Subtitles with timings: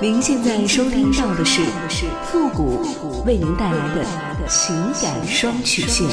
[0.00, 1.60] 您现在收听到的是
[2.22, 2.78] 复古
[3.26, 6.08] 为您带来的情感双曲线。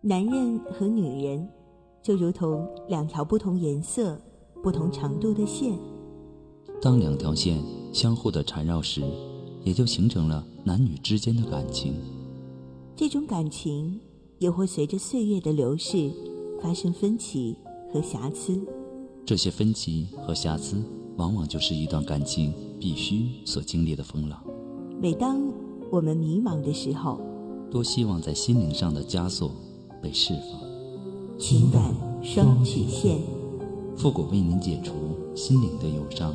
[0.00, 1.48] 男人和女人
[2.02, 4.20] 就如同两条不同颜色、
[4.64, 5.78] 不同长度的线。
[6.82, 7.62] 当两条线
[7.92, 9.00] 相互的缠绕时，
[9.62, 11.94] 也就形成了男女之间的感情。
[12.96, 14.00] 这种感情
[14.38, 16.10] 也会随着岁月的流逝
[16.60, 17.56] 发生分歧
[17.92, 18.60] 和瑕疵。
[19.24, 20.82] 这些分歧和瑕疵，
[21.16, 24.42] 往往就是一段感情必须所经历的风浪。
[25.00, 25.40] 每当
[25.90, 27.20] 我们迷茫的时候，
[27.70, 29.50] 多希望在心灵上的枷锁
[30.02, 31.38] 被释放。
[31.38, 33.18] 情感双曲线，
[33.96, 34.92] 复古为您解除
[35.34, 36.34] 心灵的忧伤。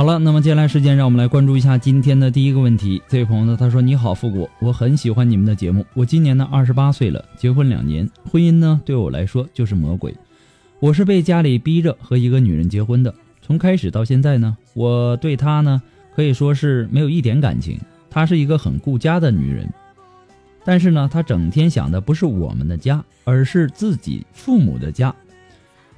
[0.00, 3.02] 好了，那么接下来时间，让我们来关注一下今天的第一个问题。
[3.06, 5.84] 这位朋友呢，他说：“你好，复古，我很喜欢你们的节目。
[5.92, 10.16] 我今年呢二十八岁了，结婚两年，婚姻呢对我来说就是魔鬼。
[10.78, 13.14] 我是被家里逼着和一个女人结婚的。
[13.42, 15.82] 从开始到现在呢，我对她呢
[16.16, 17.78] 可以说是没有一点感情。
[18.08, 19.70] 她是一个很顾家的女人，
[20.64, 25.14] 但是呢，她整天想的不是我们的家，而是自己父母的家。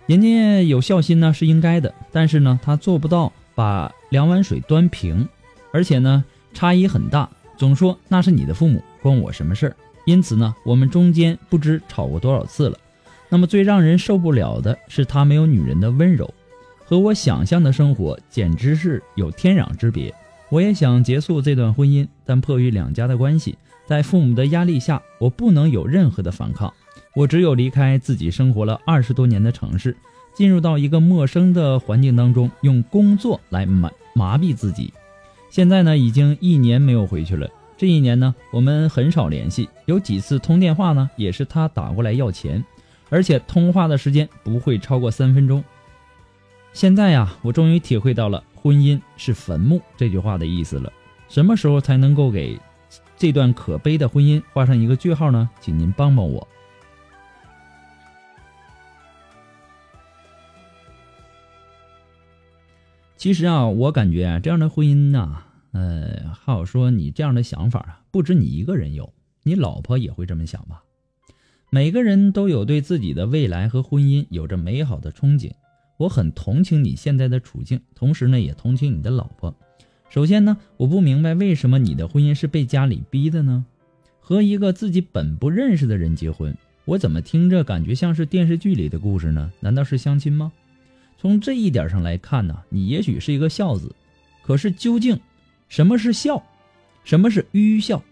[0.06, 5.28] 人家有孝心呢是应该的，但是呢，她做不到。”把两碗水端平，
[5.72, 9.76] 而且呢差异很大，总说那是你的父母，关我什么事儿？
[10.04, 12.78] 因此呢，我们中间不知吵过多少次了。
[13.28, 16.32] 那么最让人受不了的是他没有女人的温柔，
[16.84, 20.14] 和我想象的生活简直是有天壤之别。
[20.50, 26.70] 我也想结束这段婚姻，但迫于两家的关系，在父母的压力下，我不能有任何的反抗，
[27.14, 29.96] 我只有离开自己生活了二十多年的城市。
[30.34, 34.92] 进入到一个陌生的环境当中，用工作来麻麻痹自己。
[35.50, 37.48] 现在呢，已经一年没有回去了。
[37.76, 42.64] 这一年呢，我们很少联系，有几次通电话呢，也是他打过来要钱，
[43.10, 45.62] 而且通话的时间不会超过三分钟。
[46.72, 50.90] 现在呀，我终于体会到了“婚姻是坟墓”这句话的意思了。
[51.28, 52.58] 什么时候才能够给
[53.16, 55.50] 这段可悲的婚姻画上一个句号呢？
[55.60, 56.46] 请您帮帮我。
[63.22, 69.12] 其实啊，我感觉啊，这样的婚姻呐，呃，还有说你这样的想法啊，不止你一个人有，
[69.44, 70.82] 你老婆也会这么想吧？
[71.70, 75.52] 每个人都有对自己的未来和婚姻有着美好的憧憬。
[75.98, 79.54] 我很同情你现在的处境，同时呢，也同情你的老婆。
[80.10, 83.64] 首先呢，我不明白为什么你的婚姻是被家里逼的呢？
[84.18, 86.52] 和一个自己本不认识的人结婚，
[86.86, 89.52] 我怎么听着感觉像是电视剧里的故事呢？
[89.60, 90.50] 难道是相亲吗？
[91.22, 93.94] 从这一点上来看呢，你也许是一个孝子，
[94.42, 95.20] 可是究竟
[95.68, 96.42] 什么是孝，
[97.04, 98.02] 什么是愚孝？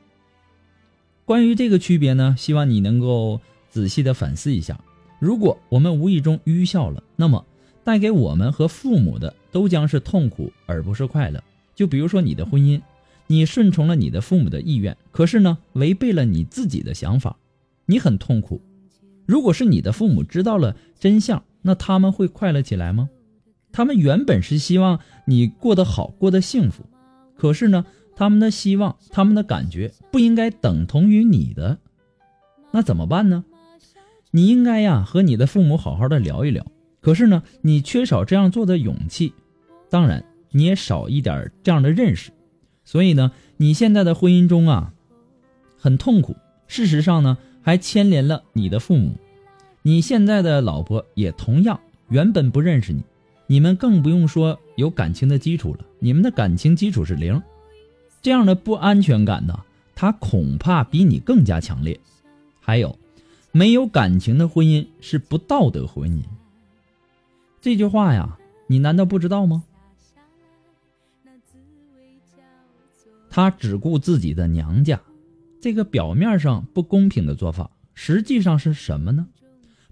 [1.25, 4.79] 关于这个区别呢，希望你能够仔细的反思一下。
[5.19, 7.45] 如果我们无意中愚孝了，那么
[7.83, 11.43] 带给我们和父母的都将是痛苦，而不是快乐。
[11.75, 12.81] 就比如说你的婚姻，
[13.27, 17.37] 你顺从了你的父母的意愿，可是呢，违背了你自己的想法，
[17.87, 18.63] 你很痛苦。
[19.31, 23.09] 如果是你的父母知道了真相，那他们会快乐起来吗？
[23.71, 26.85] 他们原本是希望你过得好，过得幸福，
[27.37, 27.87] 可是呢，
[28.17, 31.79] 他们的希望，他们的感觉不应该等同于你的，
[32.73, 33.45] 那怎么办呢？
[34.33, 36.67] 你应该呀和你的父母好好的聊一聊，
[37.01, 39.33] 可是呢，你缺少这样做的勇气，
[39.89, 42.33] 当然你也少一点这样的认识，
[42.85, 44.93] 所以呢，你现在的婚姻中啊，
[45.79, 46.35] 很痛苦。
[46.67, 49.15] 事实上呢，还牵连了你的父母，
[49.83, 53.03] 你现在的老婆也同样原本不认识你。
[53.47, 57.43] 你们更不用说有感情的基础了，你们的感情基础是零，
[58.23, 59.65] 这样的不安全感呢，
[59.95, 61.99] 他恐怕比你更加强烈。
[62.61, 62.97] 还有，
[63.51, 66.23] 没有感情的婚姻是不道德婚姻。
[67.61, 69.65] 这句话呀，你难道不知道吗？
[73.29, 75.01] 他只顾自己的娘家，
[75.61, 79.27] 这个表面上不公平的做法，实际上是什么呢？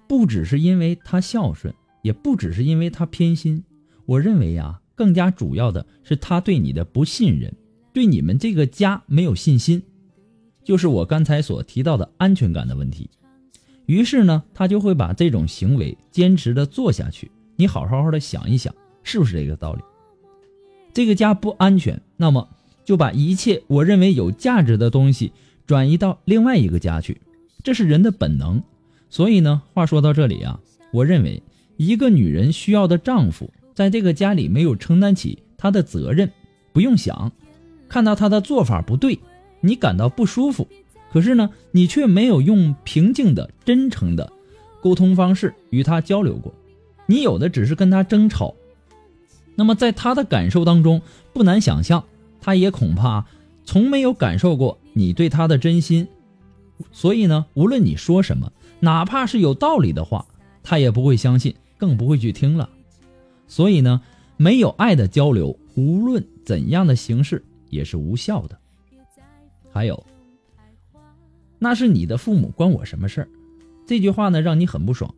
[0.06, 1.74] 不只是因为他孝顺。
[2.02, 3.62] 也不只是因为他偏心，
[4.06, 7.52] 我认为呀，更加主要的是他对你的不信任，
[7.92, 9.82] 对你们这个家没有信心，
[10.62, 13.10] 就是我刚才所提到的安全感的问题。
[13.86, 17.30] 于是呢，他就会把这种行为坚持的做下去。
[17.56, 18.72] 你好好好的想一想，
[19.02, 19.82] 是不是这个道理？
[20.94, 22.48] 这个家不安全，那么
[22.84, 25.32] 就把一切我认为有价值的东西
[25.68, 27.20] 转移到另外一个家去，
[27.62, 28.60] 这是人的本能。
[29.08, 30.58] 所以呢，话说到这里啊，
[30.90, 31.40] 我认为。
[31.80, 36.28] 一个女人需要的丈夫，在这个家里没有承担起她的责任，
[36.72, 37.30] 不用想，
[37.88, 39.16] 看到他的做法不对，
[39.60, 40.66] 你感到不舒服，
[41.12, 44.32] 可是呢，你却没有用平静的、真诚的
[44.82, 46.52] 沟通方式与他交流过，
[47.06, 48.52] 你有的只是跟他争吵。
[49.54, 51.00] 那么在他的感受当中，
[51.32, 52.02] 不难想象，
[52.40, 53.24] 他也恐怕
[53.64, 56.08] 从没有感受过你对他的真心，
[56.90, 60.26] 所以呢，无论你说什么，哪怕是有道理的话，
[60.62, 61.54] 他也不会相信。
[61.80, 62.68] 更不会去听了，
[63.46, 64.02] 所以呢，
[64.36, 67.40] 没有爱的交流，无论怎样的形式
[67.70, 68.58] 也是无效的。
[69.72, 70.04] 还有，
[71.60, 73.28] 那是你的父母，关我什么事儿？
[73.86, 75.14] 这句话呢，让你很不爽。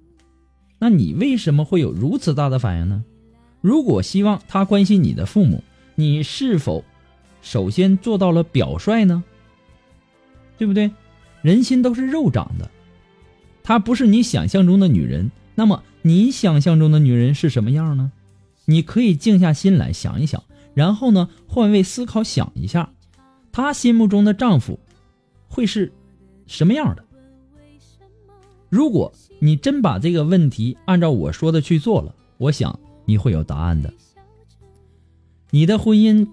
[0.78, 3.02] 那你为什么会有如此大的反应呢？
[3.62, 6.84] 如果希望他关心你的父母，你是否
[7.40, 9.24] 首先做到了表率呢？
[10.60, 10.90] 对不对？
[11.40, 12.70] 人心都是肉长的，
[13.62, 15.30] 她不是你想象中的女人。
[15.54, 18.12] 那么你想象中的女人是什么样呢？
[18.66, 22.90] 你可以静下心来想一想，然后呢换位思考想一下，
[23.52, 24.78] 她心目中的丈夫
[25.48, 25.90] 会是
[26.46, 27.02] 什么样的？
[28.68, 33.90] 如果你真把这个问题按照我说的去做了，我想你会有答案的。
[35.48, 36.28] 你的婚姻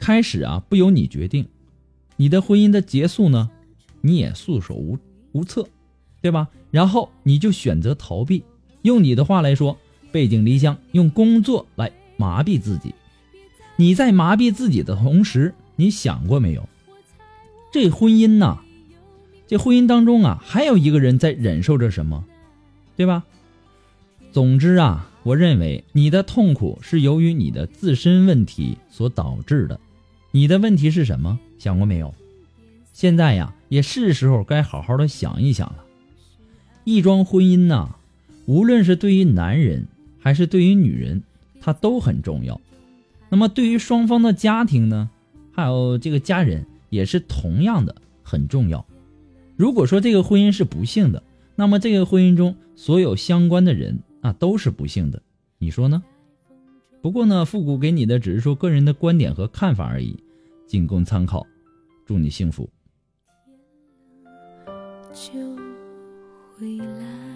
[0.00, 1.46] 开始啊不由你决定，
[2.16, 3.48] 你的婚姻的结束呢
[4.00, 4.98] 你也束手无
[5.32, 5.66] 无策，
[6.20, 6.48] 对吧？
[6.70, 8.44] 然后你就选择逃避。
[8.82, 9.76] 用你的话来说，
[10.10, 12.94] 背井离乡，用工作来麻痹自己。
[13.76, 16.68] 你在麻痹自己的同时，你想过没有？
[17.72, 18.58] 这婚姻呐，
[19.46, 22.24] 这婚姻当中啊，还有一个人在忍受着什么，
[22.96, 23.24] 对吧？
[24.32, 29.78] 总之啊，我认为你的痛苦是由于你的自身问题所导致的。
[30.30, 31.38] 你的问题是什么？
[31.58, 32.14] 想过没有？
[32.92, 35.86] 现在呀，也是时候该好好的想一想了。
[36.84, 37.96] 一桩婚姻呐。
[38.46, 39.86] 无论是对于男人
[40.18, 41.22] 还是对于女人，
[41.60, 42.60] 它都很重要。
[43.28, 45.08] 那么对于双方的家庭呢，
[45.52, 48.84] 还有这个家人也是同样的很重要。
[49.56, 51.22] 如果说这个婚姻是不幸的，
[51.54, 55.22] 那么这个婚姻中所有相关的人啊都是不幸的。
[55.58, 56.02] 你说呢？
[57.02, 60.16] 不过呢，复古给你的只是说个人的观点和看法而已，
[60.66, 61.46] 仅供参考。
[62.04, 62.68] 祝你幸福。
[65.12, 65.38] 就
[66.56, 67.29] 回来。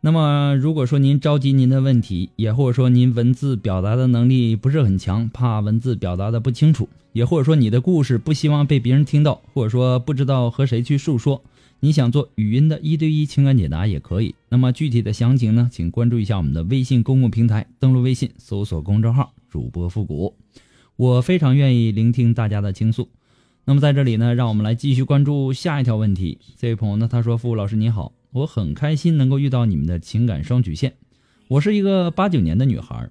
[0.00, 11.42] 那么，如果说您着急您的问题，也或者说您文字表达的能力不是很强，怕文字表达的不清楚，也或者说你的故事不希望被别人听到，或者说不知道和谁去诉说，
[11.80, 14.36] 你想做语音的一对一情感解答也可以。
[14.50, 20.36] 那么具体的详情呢，请关注一下我们的微信公共平台，登录微信搜索公众号“主播复古”，
[20.94, 23.08] 我非常愿意聆听大家的倾诉。
[23.64, 26.38] 那么在这里呢，让我们来继续关注下一条问题。
[26.56, 30.94] 这位朋友呢，他说：“复古老师你好。”我很开心能够遇到你们的情感双曲线。
[31.48, 33.08] 我是一个八九年的女孩，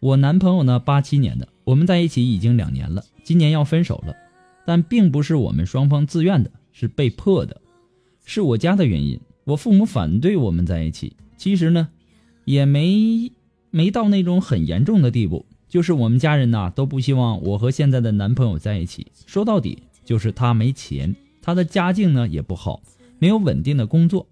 [0.00, 4.14] 我男朋友呢八七年的，我们在一起已经两年了，今年要分手了，
[4.66, 7.60] 但并不是我们双方自愿的，是被迫的，
[8.26, 9.18] 是我家的原因。
[9.44, 11.88] 我父母反对我们在一起，其实呢，
[12.44, 13.32] 也没
[13.70, 15.46] 没到那种很严重的地步。
[15.66, 19.06] 就是我们家人呐都不希望我和现在的男朋友在一起。
[19.26, 22.82] 说到底，就是他没钱，他的家境呢也不好，
[23.18, 24.26] 没有稳定的工作，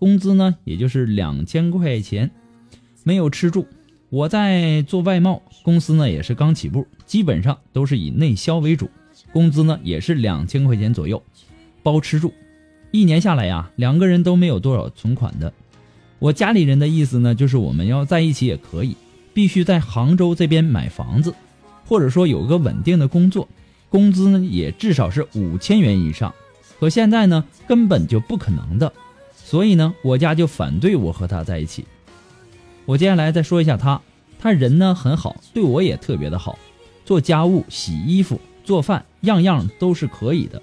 [0.00, 2.30] 工资呢也就是两千块钱，
[3.04, 3.66] 没有吃住。
[4.08, 8.88] 我在做外贸，公司呢也是刚起步，基本上都是以内销为主，
[9.30, 11.22] 工资呢也是两千块钱左右，
[11.82, 12.32] 包吃住。
[12.90, 15.52] 一年下来呀，两个人都没有多少存款的。
[16.18, 18.96] 我家里人的意思呢，就是我们要在一起也可以。
[19.32, 21.32] 必须在杭州这边买房子，
[21.86, 23.46] 或者说有个稳定的工作，
[23.88, 26.34] 工资呢也至少是五千元以上。
[26.80, 28.92] 可现在呢根本就不可能的，
[29.50, 31.84] 所以呢我家就反对我和他在一起。
[32.86, 34.00] 我接下来再说一下他，
[34.38, 36.56] 他人呢很好，对我也特别的好，
[37.04, 40.62] 做家务、洗衣服、做饭，样样都是可以的。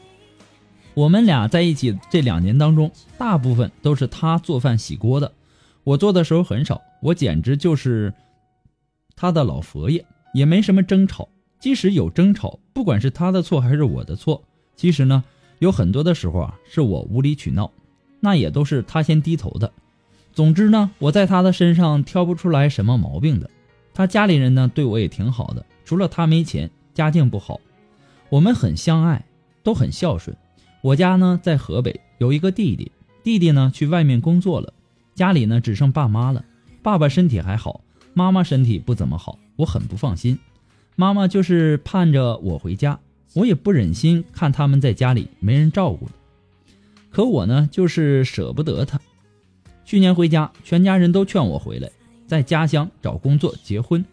[0.93, 5.33] 我们俩在一起这两年当中，大部分都是他做饭洗锅的，
[5.83, 8.13] 我做的时候很少，我简直就是。
[9.17, 11.27] 他的老佛爷也没什么争吵，
[11.59, 14.43] 即使有争吵，不管是他的错还是我的错，
[14.77, 15.23] 其实呢，
[15.59, 17.69] 有很多的时候啊，是我无理取闹，
[18.19, 19.71] 那也都是他先低头的。
[20.33, 23.49] 总之呢，我在他的身上挑不出来什么毛病的。
[23.93, 27.59] 他家里人呢，对我也挺好的，除了他没钱，家境不好，
[28.29, 29.25] 我们很相爱，
[29.63, 30.37] 都很孝顺。
[30.81, 32.91] 我家呢在河北，有一个弟弟，
[33.23, 34.71] 弟弟呢去外面工作了，
[35.15, 36.45] 家里呢只剩爸妈了，
[36.83, 37.81] 爸爸身体还好。
[38.13, 40.37] 妈妈身体不怎么好，我很不放心。
[40.95, 42.99] 妈妈就是盼着我回家，
[43.33, 46.07] 我也不忍心看他们在家里没人照顾。
[47.17, 49.01] 可我呢，就是舍不得他。
[49.83, 51.89] 去年回家，全家人都劝我回来，
[52.27, 54.05] 在家乡找工作、结婚，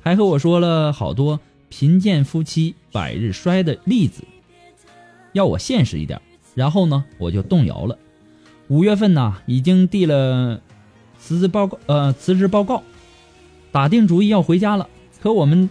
[0.00, 4.22] 还和我说了好多“贫贱夫妻百日衰”的例子，
[5.32, 6.22] 要我现实一点。
[6.54, 7.98] 然后呢，我就动摇了。
[8.68, 10.60] 五月份呢，已经递了
[11.18, 12.84] 辞职报告，呃，辞职报告。
[13.72, 14.88] 打定主意要回家了，
[15.20, 15.68] 可我们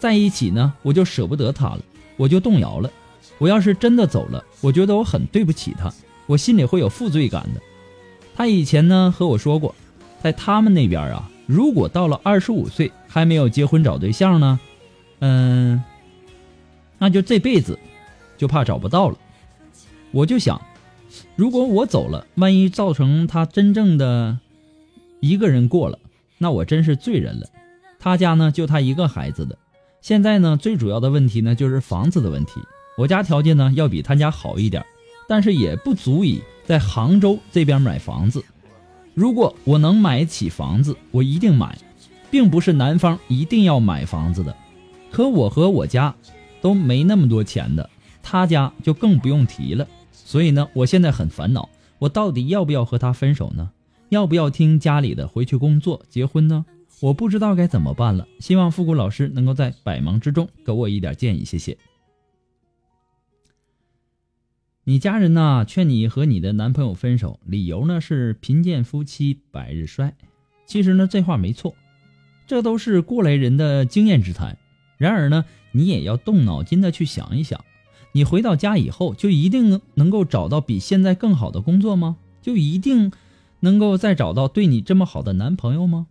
[0.00, 1.80] 在一起呢，我就舍不得他了，
[2.16, 2.90] 我就动摇了。
[3.38, 5.88] 我要是真的走了，我觉得我很对不起他，
[6.28, 7.60] 我心里会有负罪感的。
[8.36, 9.74] 他以前呢和我说过，
[10.22, 14.60] 在他们那边啊，如果到了二十五岁还没有结婚找对象呢，
[15.18, 15.82] 嗯，
[16.98, 17.76] 那就这辈子
[18.36, 19.18] 就怕找不到了。
[20.12, 20.60] 我就想，
[21.34, 24.38] 如果我走了，万一造成他真正的
[25.20, 25.98] 一个人过了。
[26.38, 27.48] 那我真是罪人了，
[27.98, 29.58] 他家呢就他一个孩子的，
[30.00, 32.60] 现在呢最主要的问题呢就是房子的问题。
[32.96, 34.84] 我家条件呢要比他家好一点，
[35.28, 38.42] 但是也不足以在杭州这边买房子。
[39.14, 41.76] 如果我能买起房子，我一定买，
[42.30, 44.56] 并不是男方一定要买房子的。
[45.10, 46.14] 可我和我家
[46.60, 47.88] 都没那么多钱的，
[48.22, 49.86] 他家就更不用提了。
[50.12, 51.68] 所以呢，我现在很烦恼，
[51.98, 53.70] 我到底要不要和他分手呢？
[54.08, 56.64] 要不要听家里的回去工作结婚呢？
[57.00, 58.26] 我不知道该怎么办了。
[58.40, 61.76] 希望复古老师能够在百忙之中给我一点建议，谢谢。
[64.88, 70.14] 你家人呢劝你和你的男朋友分手，理由呢是贫贱夫妻百日衰。
[70.64, 71.74] 其实呢这话没错，
[72.46, 74.56] 这都是过来人的经验之谈。
[74.96, 77.62] 然而呢你也要动脑筋的去想一想，
[78.12, 82.16] 你回到家以后就一定能能够找到比现在更好的工作吗？
[82.40, 83.12] 就一定？
[83.60, 86.06] 能够再找到对你这么好的男朋友吗？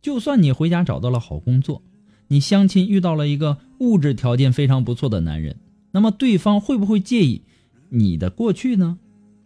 [0.00, 1.82] 就算你回家找到了好工作，
[2.28, 5.56] 你相亲遇到了一个物质条件非常不错的男人，
[5.90, 7.42] 那么对方会不会介意
[7.88, 8.98] 你的过去呢？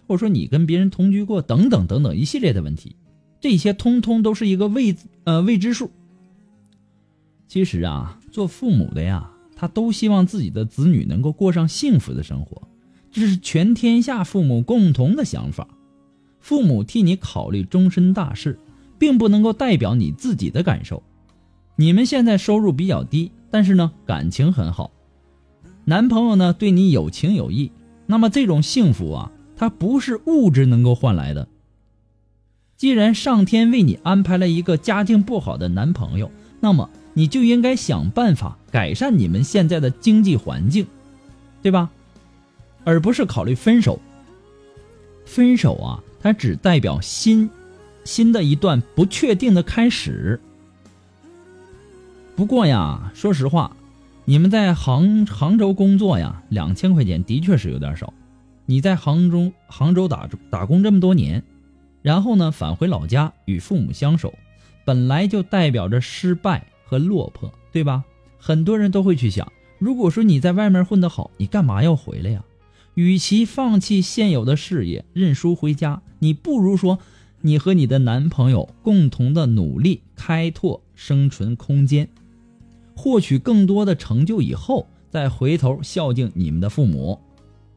[0.06, 2.96] 或者说你跟别人同居过等等等等一系列的问题，
[3.40, 4.94] 这些通通都是一个未
[5.24, 5.90] 呃未知数。
[7.48, 12.62] 其实啊，做父母的呀，他都希望自己的子女能够过上幸福的生活，
[13.10, 15.68] 这是全天下父母共同的想法。
[16.40, 18.58] 父母替你考虑终身大事，
[18.98, 21.02] 并不能够代表你自己的感受。
[21.76, 24.90] 你们现在收入比较低，但是呢感情很好，
[25.84, 27.70] 男朋友呢对你有情有义。
[28.06, 31.48] 那么这种幸福啊，它不是物质能够换来的。
[32.76, 36.30] 既然上天为你安排了一个家境不好的男朋友，
[36.60, 40.86] 那么你就应该想办法改善你们现在的经济环境，
[41.62, 41.90] 对吧？
[42.84, 44.00] 而不是考虑分手。
[45.24, 46.02] 分手啊。
[46.24, 47.50] 它只代表新，
[48.04, 50.40] 新的一段不确定的开始。
[52.36, 53.76] 不过呀，说实话，
[54.24, 58.14] 你们在杭杭州工作呀，两千块钱的确是有点少。
[58.66, 61.42] 你在杭州杭州打打工这么多年，
[62.02, 64.32] 然后呢返回老家与父母相守，
[64.84, 68.04] 本来就代表着失败和落魄，对吧？
[68.38, 72.44] 很多人都会去想，如果说你在外面混得好，你干嘛要回来呀？
[72.94, 77.00] 与其放弃现有的事业，认输回家，你不如说，
[77.40, 82.08] 你和你的男朋友共同的努力，开拓生存空间，
[83.02, 87.18] 获取更多的成就以后，再回头孝敬你们的父母。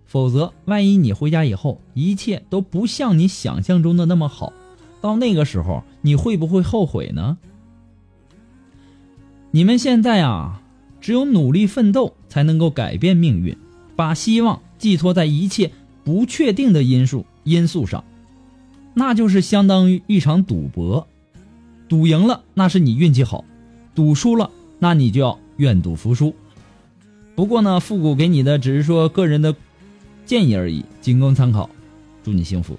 [0.06, 4.54] 否则，万一你回家以后，一切都不像你想象中的那么好，
[5.02, 7.40] 到那个时候，你会不会后悔呢？
[9.50, 10.62] 你们现在啊，
[11.02, 13.58] 只有努力奋斗，才能够改变命运，
[13.96, 14.62] 把希望。
[14.78, 15.72] 寄托在一切
[16.04, 18.04] 不确定的因素因素上，
[18.94, 21.08] 那就是相当于一场赌博。
[21.88, 23.46] 赌赢了，那是你运气好；
[23.96, 24.52] 赌输了，
[24.86, 26.36] 那你就要愿赌服输。
[27.34, 29.56] 不过呢，复古给你的只是说个人的
[30.28, 31.68] 建议而已，仅供参考。
[32.24, 32.78] 祝你幸福。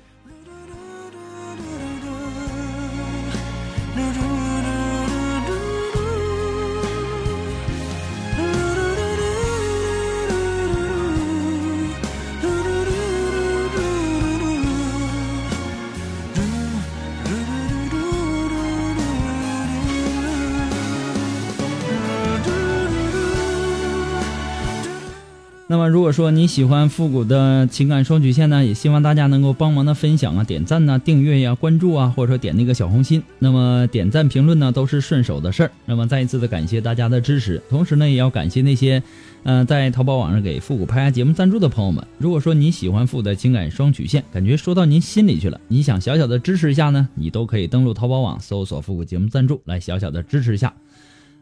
[26.06, 33.20] 如果说你喜欢复古的情感双曲线呢，也希望大家能够帮忙的分享啊、点赞呐、订阅呀、关注啊，或者说点那个小红心。
[33.40, 35.70] 那么点赞、评论呢，都是顺手的事儿。
[35.84, 39.02] 那么再一次的感谢大家的支持，同时呢，也要感谢那些，
[39.42, 42.06] 嗯，在淘宝网上给复古拍下节目赞助的朋友们。
[42.18, 50.72] 如果说你喜欢复古的情感双曲线，感觉说到您心里去了，你想小小的支持一下呢，你都可以登录淘宝网搜索“复古节目赞助”来小小的支持一下。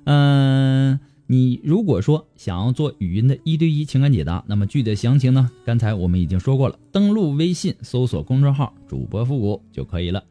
[0.04, 0.99] 嗯。
[1.26, 5.50] 你如果说想要做语音的一对一情感解答，那么具体的详情呢？
[5.64, 10.23] 刚才我们已经说过了，登录微信搜索公众号“主播复古”就可以了。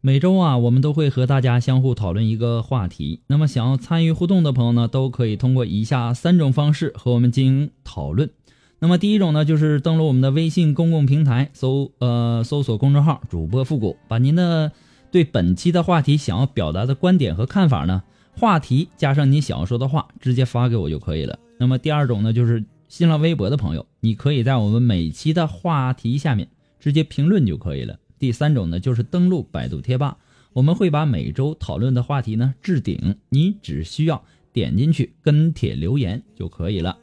[0.00, 3.20] 每周啊，我们都会和大家相互讨论一个话题。
[3.26, 8.30] 那么，想要参与互动的朋友呢，都可以通过以下三种方式和我们进行讨论。
[8.80, 14.70] 那么第一种呢，就是登录我们的微信公共平台，搜呃搜索公众号“主播复古”，把您的
[15.10, 18.04] 对本期的话题想要表达的观点和看法呢，
[18.36, 21.36] 话题加上你想要说的话，直接发给我就可以了。
[21.58, 27.98] 那么第二种呢，就是新浪微博的朋友，你可以在我们每期的话题下面直接评论就可以了。
[28.20, 30.18] 第三种呢，就是登录百度贴吧，
[30.52, 36.96] 我们会把每周讨论的话题呢置顶，你只需要点进去跟帖留言就可以了。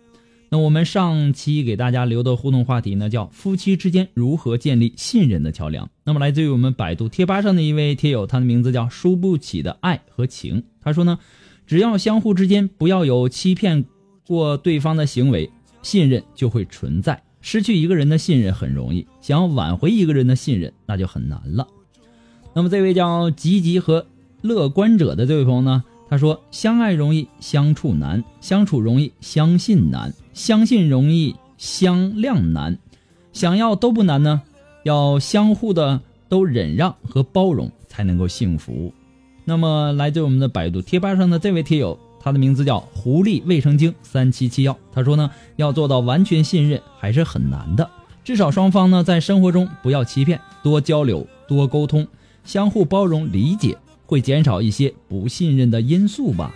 [0.56, 5.90] 那我们上期给大家留的互动话题呢，叫夫妻之间如何建立信任的桥梁。
[6.06, 10.64] 那么来自于我们百度贴吧上的一位贴友，他的名字叫输不起的爱和情。
[10.82, 11.20] 他说呢，
[11.68, 13.84] 只要相互之间不要有欺骗
[14.26, 17.22] 过对方的行为，信任就会存在。
[17.42, 21.68] 失去一个人的信任很容易，想要挽回一个人的信任那就很难了。
[22.54, 24.08] 那么这位叫积极和
[24.42, 25.84] 乐观者的这位朋友呢？
[26.08, 32.78] 他说：“相爱容易相处难，相处容易相信难，相信容易相谅难，
[33.34, 34.42] 想要都不难呢，
[34.84, 38.94] 要相互的都忍让和包容才能够幸福。”
[39.46, 44.76] 那么，来自我们的百度贴吧上的这位贴友，他的名字叫狐狸卫生巾三七七幺。
[44.92, 47.90] 他说呢，要做到完全信任还是很难的，
[48.24, 52.08] 至少双方呢在生活中不要欺骗，多交流，多沟通，
[52.44, 53.78] 相互包容理解。
[54.06, 56.54] 会减少一些不信任的因素吧。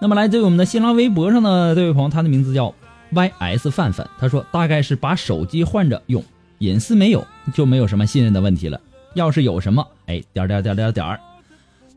[0.00, 2.74] 那么，来自于我们的新浪微博上的这位朋友，他的名字叫
[3.12, 6.24] Y.S 范范，他说大概是把手机换着用，
[6.58, 8.80] 隐私没有，就没有什么信任的问题了。
[9.14, 11.18] 要是有什么，哎，点点点点点。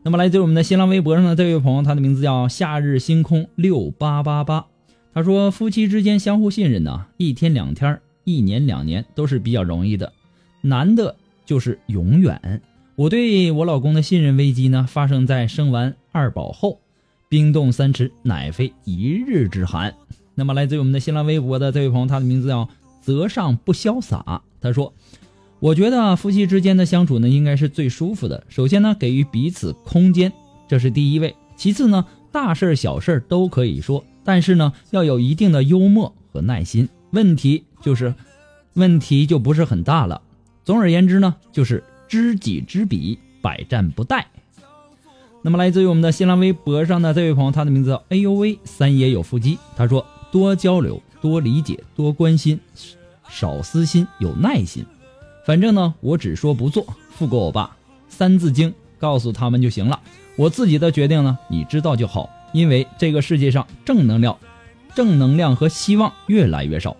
[0.02, 4.66] 那么，来自于我们的新浪微博上的这位朋友，他的名字叫夏日星空六八八八，
[5.14, 10.12] 他说夫妻之间相互信任呢，一天两天，一年两年都是比较容易的，
[10.60, 12.60] 难的就是永远。
[12.96, 16.78] 我对我老公的信任危机呢，发生在生完二宝后，
[17.28, 19.92] 冰冻三尺，乃非一日之寒。
[20.36, 22.68] 那么，来自于我们的新浪微博的这位朋友，他的名字叫
[23.00, 24.42] 泽上不潇洒。
[24.60, 24.94] 他说
[25.58, 28.44] ：“我觉得夫妻之间的相处呢，应该是最舒服的。
[28.48, 30.32] 首先呢，给予彼此空间，
[30.68, 31.34] 这是第一位。
[31.56, 36.88] 其次呢，大事小事都可以说，但是呢，要有一定的幽默和耐心。
[37.10, 38.14] 问题就是，
[38.74, 40.22] 问题就不是很大了。
[40.64, 41.82] 总而言之呢，就是。”
[42.14, 44.22] 知己知彼，百战不殆。
[45.42, 49.58] 那么，来自于我们的新浪微博上的这位朋友，他的名字叫哎呦喂，三爷有腹肌。
[49.76, 52.60] 他说：多交流，多理解，多关心，
[53.28, 54.86] 少私心，有耐心。
[55.44, 56.86] 反正呢，我只说不做。
[57.10, 57.76] 富过我爸，
[58.08, 59.98] 三字经告诉他们就行了。
[60.36, 62.30] 我自己的决定呢，你知道就好。
[62.52, 64.38] 因为这个世界上正能量、
[64.94, 66.96] 正能量和希望越来越少，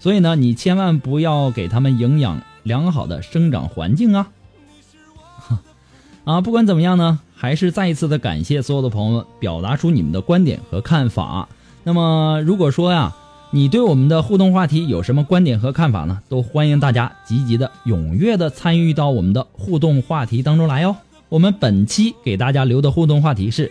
[0.00, 4.32] 所以呢，你千万不要给他们营养良好的生长环境啊。
[6.26, 11.48] 啊，不管怎么样呢，还是再一次的感谢所有的朋友们表达出你们的观点和看法。
[11.84, 13.14] 那么如果说呀，
[13.52, 16.18] 你对我们的互动话题有什么观点和看法呢？
[16.28, 20.96] 都欢迎大家积极的、踊跃的参与到我们的互动话题当中来哟。
[21.28, 23.70] 我们本期给大家留的互动话题是。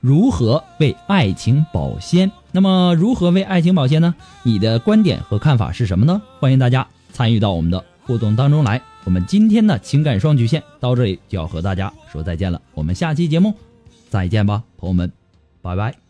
[0.00, 2.30] 如何为爱情保鲜？
[2.52, 4.14] 那么如何为爱情保鲜呢？
[4.44, 6.22] 你的观点和看法是什么呢？
[6.38, 8.80] 欢迎大家参与到我们的互动当中来。
[9.06, 13.54] 我们今天的情感双曲线到这里就要和大家说再见了，我们下期节目
[14.10, 15.10] 再见吧，朋友们，
[15.62, 16.05] 拜拜。